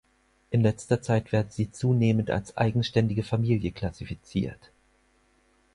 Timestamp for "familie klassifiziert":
3.21-4.71